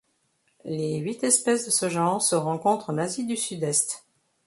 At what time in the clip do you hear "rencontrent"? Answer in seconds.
2.33-2.89